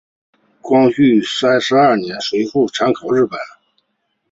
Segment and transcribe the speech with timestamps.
[0.61, 3.39] 光绪三十二年随父考察日本。